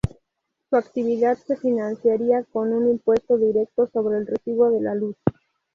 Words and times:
Su 0.67 0.77
actividad 0.77 1.37
se 1.37 1.55
financiaría 1.57 2.43
con 2.51 2.73
un 2.73 2.89
impuesto 2.89 3.37
directo 3.37 3.87
sobre 3.93 4.17
el 4.17 4.25
recibo 4.25 4.71
de 4.71 4.81
la 4.81 4.95
luz. 4.95 5.15